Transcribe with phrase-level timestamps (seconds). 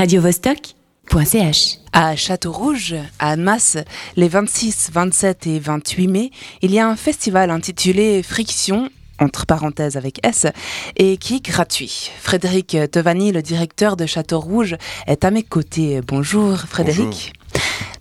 [0.00, 1.78] radiovostok.ch.
[1.92, 3.76] À Château-Rouge, à Annemasse,
[4.16, 6.30] les 26, 27 et 28 mai,
[6.62, 10.46] il y a un festival intitulé Friction entre parenthèses avec S,
[10.96, 12.10] et qui est gratuit.
[12.18, 14.76] Frédéric Tevani, le directeur de Château Rouge,
[15.06, 16.00] est à mes côtés.
[16.00, 17.34] Bonjour Frédéric.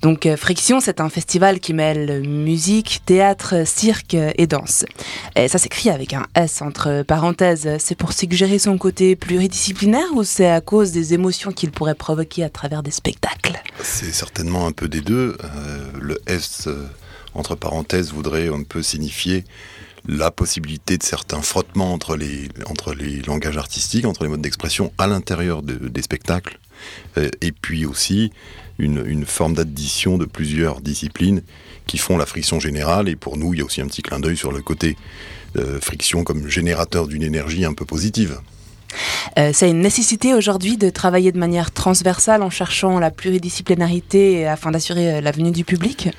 [0.02, 4.86] Donc euh, Friction, c'est un festival qui mêle musique, théâtre, cirque et danse.
[5.36, 7.70] Et ça s'écrit avec un S entre parenthèses.
[7.80, 12.44] C'est pour suggérer son côté pluridisciplinaire ou c'est à cause des émotions qu'il pourrait provoquer
[12.44, 13.62] à travers des spectacles?
[13.82, 15.38] C'est certainement un peu des deux.
[15.44, 16.88] Euh, le S euh,
[17.34, 19.44] entre parenthèses voudrait un peu signifier
[20.10, 24.92] la possibilité de certains frottements entre les, entre les langages artistiques, entre les modes d'expression
[24.98, 26.60] à l'intérieur des spectacles,
[27.42, 28.32] et puis aussi
[28.80, 31.42] une, forme d'addition de plusieurs disciplines
[31.86, 33.10] qui font la friction générale.
[33.10, 34.98] Et pour nous, il y a aussi un petit clin d'œil sur le côté
[35.58, 38.40] euh, friction comme générateur d'une énergie un peu positive.
[39.38, 44.72] Euh, c'est une nécessité aujourd'hui de travailler de manière transversale en cherchant la pluridisciplinarité afin
[44.72, 46.10] d'assurer euh, la venue du public?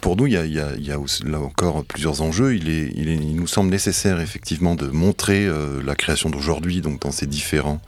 [0.00, 2.54] Pour nous, il y a, là encore plusieurs enjeux.
[2.54, 5.48] Il, nous semble nécessaire effectivement de montrer
[5.84, 7.80] la création d'aujourd'hui, donc dans ces différents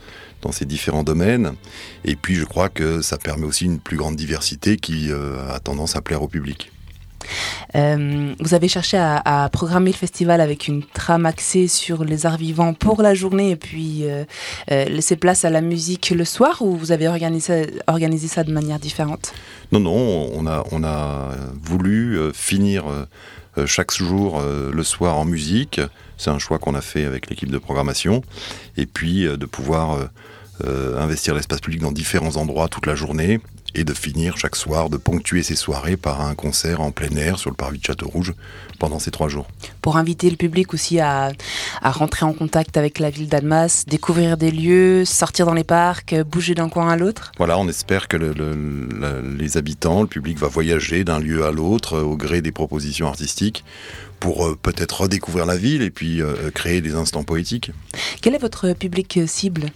[0.42, 1.54] dans ces différents domaines.
[2.04, 5.60] Et puis je crois que ça permet aussi une plus grande diversité qui euh, a
[5.60, 6.70] tendance à plaire au public.
[7.74, 12.36] Euh, vous avez cherché à, programmer le festival avec une trame axée sur les arts
[12.36, 14.24] vivants pour la journée et puis euh,
[14.68, 18.78] laisser place à la musique le soir ou vous avez organisé, organisé ça de manière
[18.78, 19.32] différente?
[19.72, 21.30] Non, non, on a, on a
[21.62, 22.84] voulu finir
[23.66, 25.80] chaque jour le soir en musique.
[26.16, 28.22] C'est un choix qu'on a fait avec l'équipe de programmation.
[28.76, 29.98] Et puis de pouvoir
[30.64, 33.40] euh, investir l'espace public dans différents endroits toute la journée
[33.74, 37.38] et de finir chaque soir, de ponctuer ces soirées par un concert en plein air
[37.38, 38.32] sur le parvis de Château-Rouge
[38.78, 39.46] pendant ces trois jours.
[39.82, 41.32] Pour inviter le public aussi à,
[41.82, 46.54] rentrer en contact avec la ville d'Almas, découvrir des lieux, sortir dans les parcs, bouger
[46.54, 51.18] d'un coin à l'autre Voilà, on espère que les habitants, le public va voyager d'un
[51.18, 53.62] lieu à l'autre au gré des propositions artistiques
[54.20, 57.70] pour euh, peut-être redécouvrir la ville et puis euh, créer des instants poétiques.
[58.22, 59.66] Quel est votre public cible?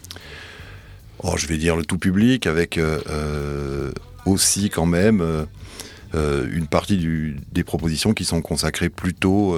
[1.22, 3.92] Oh, je vais dire le tout public, avec euh, euh,
[4.26, 5.20] aussi quand même
[6.14, 9.56] euh, une partie des propositions qui sont consacrées plutôt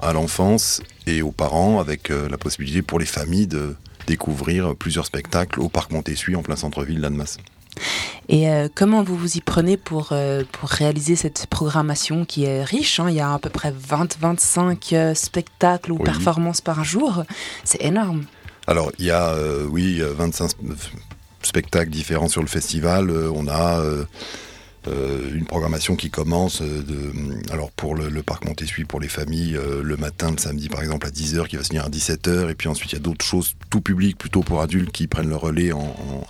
[0.00, 3.74] à l'enfance et aux parents, avec la possibilité pour les familles de
[4.06, 7.38] découvrir plusieurs spectacles au Parc Montessuie en plein centre-ville d'Annemasse.
[8.28, 8.46] Et
[8.76, 10.12] comment vous vous y prenez pour,
[10.52, 13.06] pour réaliser cette programmation qui est riche hein?
[13.08, 17.24] Il y a à peu près 20-25 spectacles ou performances par jour.
[17.64, 18.26] C'est énorme.
[18.70, 20.52] Alors, il y a, euh, oui, 25
[21.42, 23.10] spectacles différents sur le festival.
[23.10, 24.04] Euh, on a euh,
[25.34, 27.12] une programmation qui commence de,
[27.52, 31.10] alors pour le, parc Montessuie pour les familles le matin, le samedi par exemple à
[31.10, 33.56] 10h qui va se finir à 17h et puis ensuite il y a d'autres choses
[33.68, 35.70] tout public plutôt pour adultes qui prennent le relais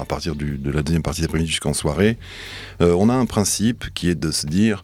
[0.01, 2.19] à partir de la deuxième partie d'après-midi jusqu'en soirée.
[2.81, 4.83] on a un principe qui est de se dire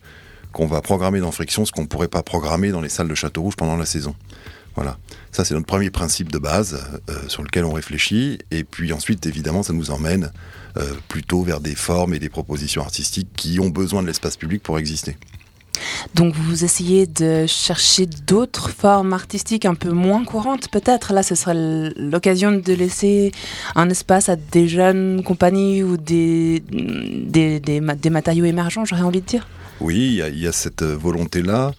[0.52, 3.16] qu'on va programmer dans Friction ce qu'on ne pourrait pas programmer dans les salles de
[3.16, 4.14] Château Rouge pendant la saison.
[4.76, 4.98] Voilà.
[5.32, 6.78] Ça, c'est notre premier principe de base
[7.10, 8.38] euh, sur lequel on réfléchit.
[8.50, 10.30] Et puis ensuite, évidemment, ça nous emmène
[10.76, 14.62] euh, plutôt vers des formes et des propositions artistiques qui ont besoin de l'espace public
[14.62, 15.16] pour exister.
[16.14, 21.12] Donc vous essayez de chercher d'autres formes artistiques un peu moins courantes peut-être.
[21.12, 21.54] Là, ce serait
[21.96, 23.32] l'occasion de laisser
[23.74, 29.26] un espace à des jeunes compagnies ou des, des, des, matériaux émergents, j'aurais envie de
[29.26, 29.46] dire.
[29.80, 31.72] Oui, il y, a cette volonté-là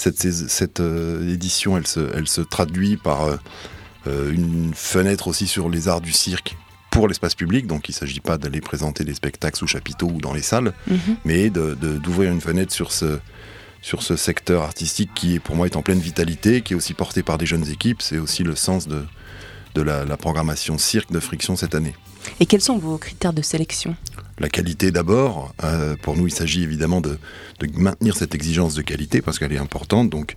[0.00, 3.36] cette, euh, édition, elle se, elle se, traduit par euh,
[4.06, 6.56] euh, une fenêtre aussi sur les arts du cirque
[6.90, 10.20] pour l'espace public, donc il ne s'agit pas d'aller présenter des spectacles sous chapiteau ou
[10.20, 11.16] dans les salles, mhm.
[11.24, 13.18] mais d'ouvrir une fenêtre sur ce,
[13.82, 17.22] sur ce secteur artistique qui, pour moi, est en pleine vitalité, qui est aussi porté
[17.22, 18.00] par des jeunes équipes.
[18.00, 19.04] C'est aussi le sens de,
[19.74, 21.94] de la, la, programmation cirque de Friction cette année.
[22.40, 23.96] Et quels sont vos critères de sélection?
[24.38, 25.54] La qualité d'abord.
[25.64, 27.18] Euh, pour nous, il s'agit évidemment de,
[27.74, 30.10] maintenir cette exigence de qualité parce qu'elle est importante.
[30.10, 30.36] Donc,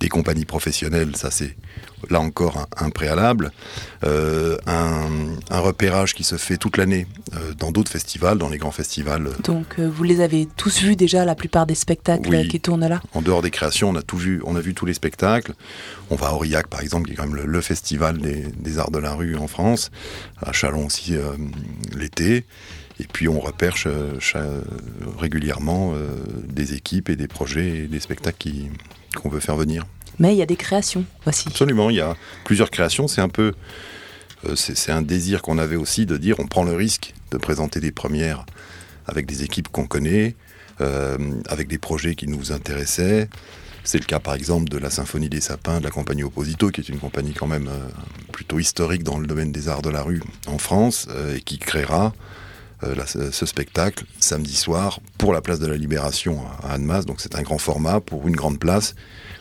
[0.00, 1.56] des compagnies professionnelles, ça c'est
[2.10, 3.50] là encore un, préalable.
[4.04, 8.70] Euh, un, repérage qui se fait toute l'année euh, dans d'autres festivals, dans les grands
[8.70, 9.30] festivals.
[9.42, 13.22] Donc vous les avez tous vus déjà, la plupart des spectacles qui tournent là En
[13.22, 15.54] dehors des créations, on a, tout vu, on a vu tous les spectacles.
[16.10, 18.92] On va à Aurillac par exemple, qui est quand même le, festival des, des, arts
[18.92, 19.90] de la rue en France.
[20.40, 21.14] À Chalon aussi
[21.96, 22.44] l'été.
[23.00, 23.76] Et puis on repère
[25.18, 26.16] régulièrement euh,
[26.48, 28.50] des équipes et des projets et des spectacles
[29.16, 29.86] qu'on veut faire venir.
[30.18, 31.48] Mais il y a des créations aussi.
[31.48, 33.06] Absolument, il y a plusieurs créations.
[33.06, 33.54] C'est un peu,
[34.46, 37.78] euh, c'est un désir qu'on avait aussi de dire on prend le risque de présenter
[37.78, 38.44] des premières
[39.06, 40.34] avec des équipes qu'on connaît,
[40.80, 41.16] euh,
[41.48, 43.28] avec des projets qui nous intéressaient.
[43.84, 46.80] C'est le cas par exemple de la Symphonie des Sapins de la compagnie Opposito, qui
[46.80, 47.70] est une compagnie quand même
[48.32, 52.12] plutôt historique dans le domaine des arts de la rue en France, et qui créera
[52.82, 57.06] ce spectacle samedi soir pour la place de la Libération à Annemasse.
[57.06, 58.94] Donc c'est un grand format pour une grande place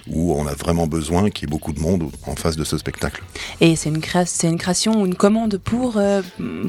[0.10, 2.78] où on a vraiment besoin qu'il y ait beaucoup de monde en face de ce
[2.78, 3.24] spectacle.
[3.62, 4.02] Et c'est une,
[4.44, 6.22] une, création ou une commande pour, euh,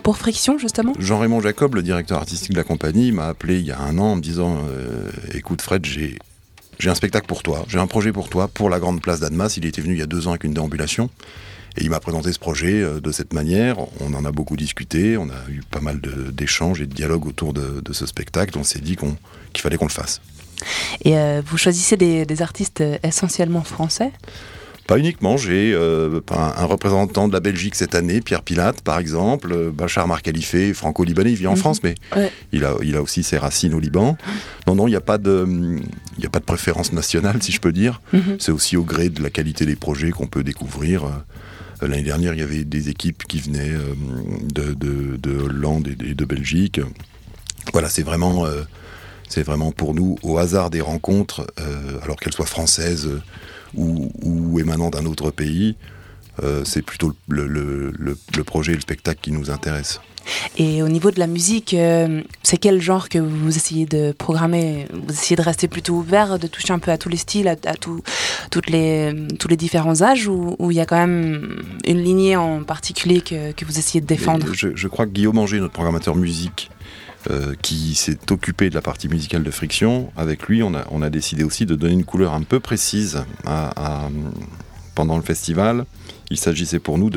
[0.02, 0.92] pour Friction, justement?
[0.98, 4.12] Jean-Raymond Jacob, le directeur artistique de la compagnie, m'a appelé il y a un an
[4.12, 6.18] en me disant euh, Écoute, Fred, j'ai.
[6.80, 9.54] J'ai un spectacle pour toi, j'ai un projet pour toi, pour la grande place d'Admas.
[9.56, 11.10] Il était venu il y a deux ans avec une déambulation.
[11.78, 13.76] Et il m'a présenté ce projet euh, de cette manière.
[14.00, 16.00] On en a beaucoup discuté, on a eu pas mal
[16.32, 18.58] d'échanges et de dialogues autour de, ce spectacle.
[18.58, 20.20] On s'est dit qu'il fallait qu'on le fasse.
[21.04, 24.12] Et euh, vous choisissez des, artistes essentiellement français?
[24.88, 29.52] Pas uniquement, j'ai euh, un, représentant de la Belgique cette année, Pierre Pilate par exemple,
[29.52, 31.58] euh, Bachar Marcalifé, franco-libanais, il vit en mhm.
[31.58, 31.94] France, mais
[32.52, 34.16] il, a, il a aussi ses racines au Liban.
[34.66, 35.46] Non, non, il n'y a, pas de,
[36.24, 38.00] a pas de préférence nationale, si je peux dire.
[38.14, 38.36] Mhm.
[38.38, 41.04] C'est aussi au gré de la qualité des projets qu'on peut découvrir.
[41.80, 43.72] L'année dernière, il y avait des équipes qui venaient
[44.54, 46.80] de, de, Hollande et de Belgique.
[47.72, 48.46] Voilà, c'est vraiment
[49.28, 53.20] c'est vraiment pour nous, au hasard des rencontres, euh, alors qu'elles soient françaises euh,
[53.74, 55.76] ou, émanant d'un autre pays,
[56.42, 57.92] euh, c'est plutôt le,
[58.44, 60.00] projet et le spectacle qui nous intéressent.
[60.58, 61.74] Et au niveau de la musique,
[62.42, 66.46] c'est quel genre que vous essayez de programmer Vous essayez de rester plutôt ouvert, de
[66.46, 70.70] toucher un peu à tous les styles, à, toutes les, tous les différents âges, ou
[70.70, 74.48] il y a quand même une lignée en particulier que, vous essayez de défendre?
[74.52, 76.70] Je, je, crois que Guillaume Anger, notre programmateur musique,
[77.30, 81.02] euh, qui s'est occupé de la partie musicale de Friction, avec lui, on a, on
[81.02, 84.08] a décidé aussi de donner une couleur un peu précise à,
[84.94, 85.84] pendant le festival.
[86.30, 87.10] Il s'agissait pour nous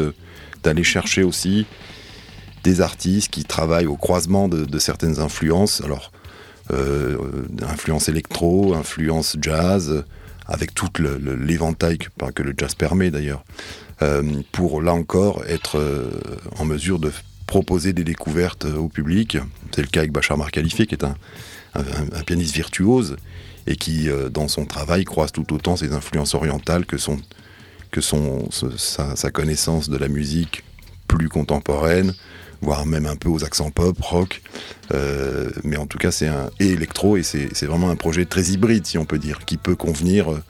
[0.64, 1.66] d'aller chercher aussi
[2.64, 5.82] des artistes qui travaillent au croisement de, certaines influences.
[5.82, 6.12] Alors,
[6.72, 7.18] euh,
[7.68, 10.04] influence électro, influence jazz,
[10.48, 13.44] avec tout l'éventail que, le jazz permet d'ailleurs,
[14.02, 16.10] euh, pour là encore être euh,
[16.58, 17.12] en mesure de
[17.48, 19.38] proposer des découvertes au public.
[19.76, 21.16] C'est le cas avec Bachar Marcalifé, qui est un,
[22.26, 23.16] pianiste virtuose
[23.68, 27.18] et qui, euh, dans son travail, croise tout autant ses influences orientales que, son,
[27.92, 30.64] que son, sa, connaissance de la musique
[31.08, 32.14] plus contemporaine,
[32.62, 34.42] voire même un peu aux accents pop, rock.
[34.94, 38.44] Euh, mais en tout cas, c'est un et électro, et c'est vraiment un projet très
[38.44, 40.44] hybride, si on peut dire, qui peut convenir euh,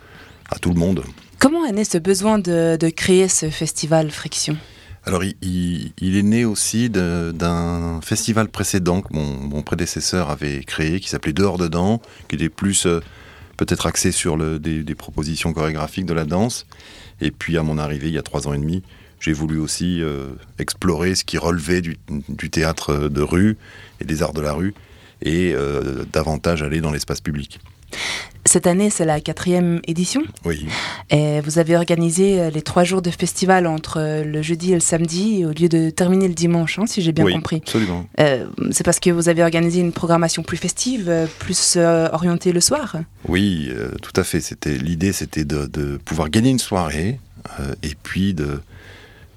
[0.50, 1.04] à tout le monde.
[1.40, 4.56] Comment est né ce besoin de, de créer ce festival Friction?
[5.04, 11.34] Alors, il, est né aussi d'un festival précédent que mon, prédécesseur avait créé, qui s'appelait
[11.34, 13.00] Dehors dedans, qui était plus euh,
[13.58, 16.68] peut-être axé sur le, des, propositions chorégraphiques de la danse.
[17.22, 18.84] Et puis, à mon arrivée, il y a trois ans et demi,
[19.20, 21.98] j'ai voulu aussi euh, explorer ce qui relevait du,
[22.50, 23.58] théâtre de rue
[24.00, 24.74] et des arts de la rue,
[25.22, 27.60] et euh, davantage aller dans l'espace public.
[28.44, 30.24] Cette année, c'est la quatrième édition.
[30.46, 30.66] Oui.
[31.12, 34.74] Et vous avez organisé euh, les trois jours de festival entre euh, le jeudi et
[34.74, 37.58] le samedi, au lieu de terminer le dimanche, hein, si j'ai bien oui, compris.
[37.58, 38.08] Absolument.
[38.20, 42.98] Euh, c'est parce que vous avez organisé une programmation plus festive, plus orientée le soir?
[43.28, 43.72] Oui,
[44.02, 44.42] tout à fait.
[44.42, 47.20] C'était l'idée, c'était de, pouvoir gagner une soirée
[47.84, 48.60] et puis de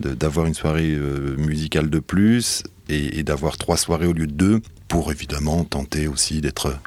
[0.00, 0.96] d'avoir une soirée
[1.38, 6.40] musicale de plus et d'avoir trois soirées au lieu de deux pour évidemment tenter aussi
[6.40, 6.78] d'être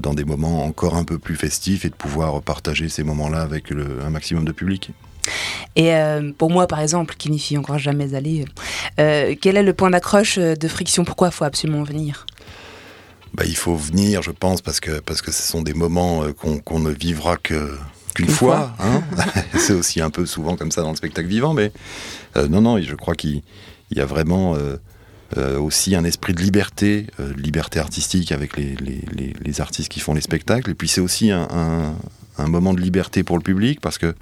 [0.00, 3.72] dans des moments encore un peu plus festifs et de pouvoir partager ces moments-là avec
[3.72, 4.92] un maximum de public.
[5.76, 8.44] Et euh, pour moi, par exemple, qui n'y suis encore jamais allé,
[8.98, 11.04] euh, quel est le point d'accroche de friction?
[11.04, 12.26] Pourquoi il faut absolument venir?
[13.34, 16.32] Bah, Il faut venir, je pense, parce que, parce que ce sont des moments euh,
[16.32, 17.76] qu'on ne vivra que
[18.14, 18.74] qu'une fois.
[18.78, 19.02] Hein
[19.58, 21.72] C'est aussi un peu souvent comme ça dans le spectacle vivant, mais
[22.36, 23.42] non, non, je crois qu'il
[23.90, 24.54] y a vraiment
[25.38, 30.20] euh, aussi un esprit de liberté, euh, liberté artistique avec les, artistes qui font les
[30.20, 30.70] spectacles.
[30.70, 31.94] Et puis c'est aussi un,
[32.38, 34.14] moment de liberté pour le public parce que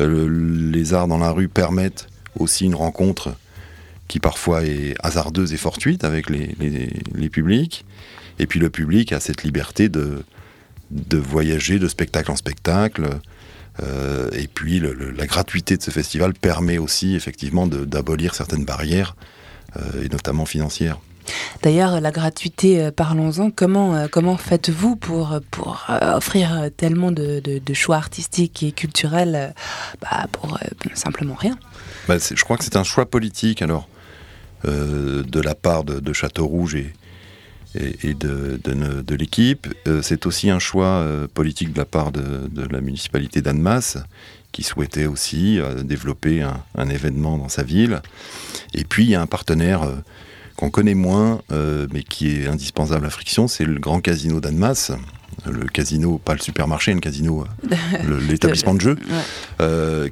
[0.00, 0.28] euh,
[0.72, 3.36] les arts dans la rue permettent aussi une rencontre
[4.08, 7.84] qui parfois est hasardeuse et fortuite avec les, publics.
[8.40, 10.24] Et puis le public a cette liberté de,
[10.90, 13.10] de voyager de spectacle en spectacle.
[14.32, 19.24] et puis la gratuité de ce festival permet aussi effectivement d'abolir certaines barrières euh,
[20.02, 20.98] et notamment financière.
[21.62, 23.50] D'ailleurs, la gratuité, euh, parlons-en.
[23.50, 29.54] Comment, euh, comment faites-vous pour, pour offrir tellement de, de, choix artistiques et culturels
[30.00, 30.58] bah, pour
[30.94, 31.58] simplement rien?
[32.08, 33.88] Bah, Je crois que c'est un choix politique, alors,
[34.64, 36.92] de la part de, Château Rouge et,
[37.74, 39.68] et, de, de, l'équipe.
[40.02, 43.98] c'est aussi un choix politique de la part de, la municipalité d'Annemasse,
[44.56, 48.00] qui souhaitait aussi euh, développer un, événement dans sa ville.
[48.72, 49.96] Et puis il y a un partenaire euh,
[50.56, 54.92] qu'on connaît moins, euh, mais qui est indispensable à Friction, c'est le Grand Casino d'Annemasse,
[55.44, 57.44] le casino, pas le supermarché, le casino,
[58.30, 58.96] l'établissement de jeu,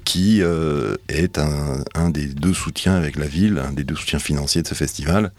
[0.04, 4.68] qui est un, des deux soutiens avec la ville, un des deux soutiens financiers de
[4.68, 5.32] ce festival.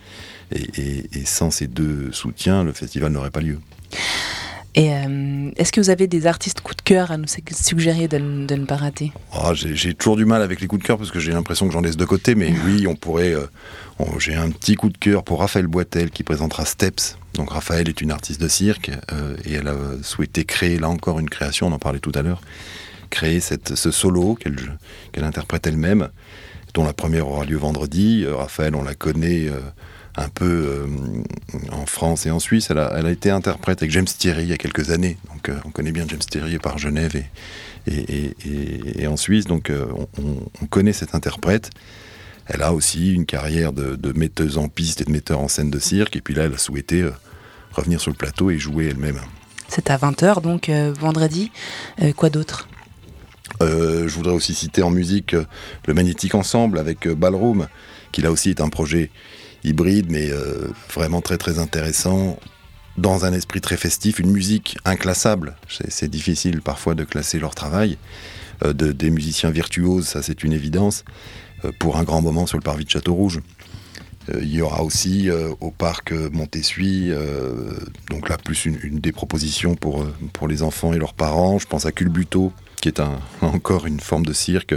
[0.51, 3.59] Et, et sans ces deux soutiens, le festival n'aurait pas lieu.
[4.75, 8.17] Et euh, est-ce que vous avez des artistes coup de cœur à nous suggérer de,
[8.17, 9.13] ne pas rater?
[9.34, 11.74] Oh, J'ai toujours du mal avec les coups de cœur parce que j'ai l'impression que
[11.74, 13.34] j'en laisse de côté, mais oui, on pourrait.
[13.34, 13.48] Euh,
[14.20, 17.17] j'ai un petit coup de cœur pour Raphaël Boitel qui présentera Steps.
[17.36, 21.20] Donc Raphaël est une artiste de cirque euh, et elle a souhaité créer là encore
[21.20, 22.41] une création, on en parlait tout à l'heure,
[23.10, 26.10] créer cette, ce solo qu'elle interprète elle-même,
[26.74, 28.25] dont la première aura lieu vendredi.
[28.27, 29.50] Raphaël, on la connaît
[30.17, 30.88] un peu euh,
[31.72, 32.69] en France et en Suisse.
[32.69, 35.17] Elle a, été interprète avec James Thierry il y a quelques années.
[35.34, 37.25] Donc euh, on connaît bien James Thierry par Genève et,
[37.88, 39.45] et, en Suisse.
[39.45, 39.86] Donc euh,
[40.62, 41.69] on, connaît cette interprète.
[42.48, 45.79] Elle a aussi une carrière de, metteuse en piste et de metteur en scène de
[45.79, 46.15] cirque.
[46.15, 47.03] Et puis là, elle a souhaité
[47.74, 49.19] revenir sur le plateau et jouer elle-même.
[49.67, 51.51] C'est à 20h, donc vendredi.
[52.15, 52.69] quoi d'autre?
[53.62, 55.36] Je voudrais aussi citer en musique
[55.88, 57.67] le Magnétique Ensemble avec Ballroom,
[58.12, 59.10] qui là aussi est un projet
[59.65, 62.39] hybride, mais euh, vraiment très très intéressant,
[62.98, 65.55] dans un esprit très festif, une musique inclassable.
[65.67, 67.98] C'est difficile parfois de classer leur travail.
[68.63, 71.03] Euh, de, des musiciens virtuoses, ça c'est une évidence,
[71.65, 73.41] euh, pour un grand moment sur le parvis de Château-Rouge.
[74.41, 75.29] Il y aura aussi
[75.60, 77.12] au parc Montessuie,
[78.10, 80.03] donc là plus une, des propositions pour,
[80.48, 81.60] les enfants et leurs parents.
[81.60, 83.00] Je pense à Culbuto, qui est
[83.41, 84.74] encore une forme de cirque,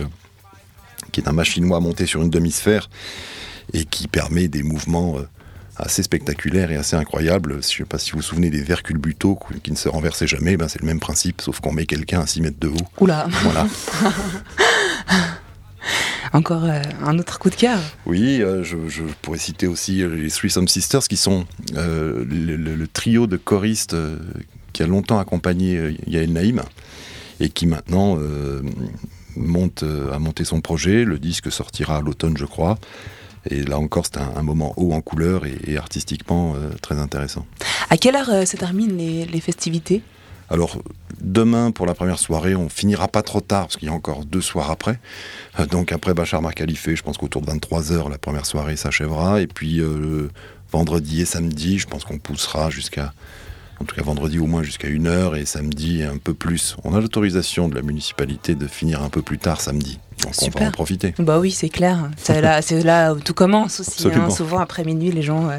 [1.12, 2.90] qui est un machinois monté sur une demi-sphère
[3.72, 5.28] et qui permet des mouvements euh,
[5.76, 7.52] assez spectaculaires et assez incroyables.
[7.52, 10.26] Je ne sais pas si vous vous souvenez des verres culbuto qui ne se renversaient
[10.26, 12.88] jamais, ben c'est le même principe, sauf qu'on met quelqu'un à 6 mètres de haut.
[13.00, 13.66] Oula Voilà.
[16.34, 20.68] Encore euh, un autre coup de cœur Oui, euh, je, pourrais citer aussi les Threesome
[20.68, 23.96] Sisters, qui sont le, trio de choristes
[24.72, 26.62] qui a longtemps accompagné Yael Naïm,
[27.40, 28.18] et qui maintenant
[29.36, 31.04] monte, a monté son projet.
[31.04, 32.78] Le disque sortira à l'automne, je crois.
[33.50, 37.46] Et là encore, c'est un, moment haut en couleur et, artistiquement euh, très intéressant.
[37.90, 40.02] À quelle heure euh, se terminent les, festivités?
[40.50, 40.78] Alors,
[41.20, 44.24] demain, pour la première soirée, on finira pas trop tard, parce qu'il y a encore
[44.24, 44.98] deux soirs après.
[45.58, 49.40] Euh, donc, après Bachar Khalife, je pense qu'autour de 23h, la première soirée s'achèvera.
[49.40, 49.80] Et puis,
[50.70, 53.12] vendredi et samedi, je pense qu'on poussera jusqu'à
[53.80, 56.76] en tout cas vendredi au moins jusqu'à 1h et samedi un peu plus.
[56.84, 59.98] On a l'autorisation de la municipalité de finir un peu plus tard samedi.
[60.22, 61.14] Donc on va en profiter.
[61.18, 62.10] Bah oui, c'est clair.
[62.16, 64.06] C'est là, là, où tout commence aussi.
[64.08, 64.30] Hein.
[64.30, 65.58] Souvent après minuit, les gens euh,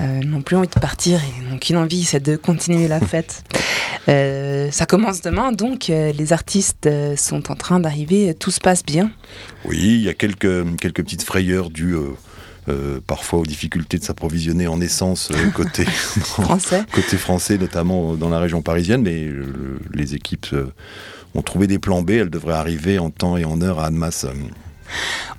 [0.00, 3.44] euh, n'ont plus envie de partir et n'ont qu'une envie, c'est de continuer la fête.
[4.08, 8.34] Euh, ça commence demain, donc les artistes sont en train d'arriver.
[8.34, 9.10] Tout se passe bien.
[9.64, 11.96] Oui, il y a quelques, quelques petites frayeurs dues
[12.70, 15.84] euh, parfois aux difficultés de s'approvisionner en essence euh, côté
[16.20, 16.82] français.
[16.92, 19.02] côté français, notamment dans la région parisienne.
[19.02, 19.28] Mais
[19.92, 20.72] les équipes euh,
[21.34, 22.12] ont trouvé des plans B.
[22.12, 24.24] Elles devraient arriver en temps et en heure à Annemasse.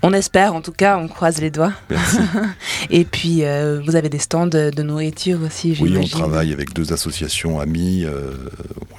[0.04, 1.74] On espère, en tout cas, on croise les doigts.
[1.90, 2.18] Merci.
[2.92, 3.44] et puis,
[3.84, 8.06] vous avez des stands de, nourriture aussi, Oui, on travaille avec deux associations amies.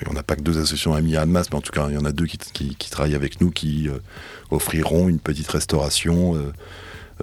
[0.09, 1.99] on n'a pas que deux associations amies à Annemasse, mais en tout cas, il y
[1.99, 3.89] en a deux qui, qui travaillent avec nous, qui
[4.51, 6.37] offriront une petite restauration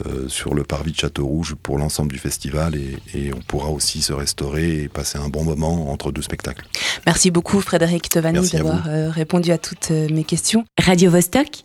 [0.05, 4.11] euh, sur le parvis de Château-Rouge pour l'ensemble du festival et, on pourra aussi se
[4.11, 6.65] restaurer et passer un bon moment entre deux spectacles.
[7.05, 10.65] Merci beaucoup Frédéric Tovani d'avoir euh, répondu à toutes euh, mes questions.
[10.79, 11.63] Radio -Vostok